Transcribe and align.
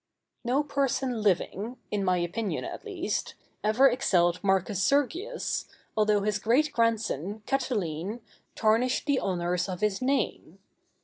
No 0.43 0.63
person 0.63 1.21
living, 1.21 1.77
in 1.91 2.03
my 2.03 2.17
opinion 2.17 2.65
at 2.65 2.83
least, 2.83 3.35
ever 3.63 3.87
excelled 3.87 4.43
Marcus 4.43 4.81
Sergius, 4.81 5.65
although 5.95 6.21
his 6.21 6.39
great 6.39 6.73
grandson, 6.73 7.43
Catiline, 7.45 8.21
tarnished 8.55 9.05
the 9.05 9.19
honors 9.19 9.69
of 9.69 9.81
his 9.81 10.01
name. 10.01 10.57